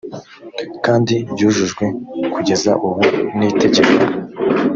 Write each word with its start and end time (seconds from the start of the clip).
kandi 0.85 1.13
ryujujwe 1.31 1.85
kugeza 2.33 2.71
ubu 2.87 3.01
n 3.37 3.39
itegeko 3.49 3.97